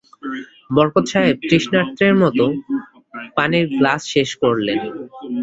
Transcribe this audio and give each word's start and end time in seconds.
বরকত 0.69 1.05
সাহেব 1.11 1.37
তৃষ্ণার্তের 1.41 2.13
মতো 2.23 2.45
পানির 3.37 3.65
গ্লাস 3.71 4.01
শেষ 4.13 4.29
করলেন। 4.43 4.79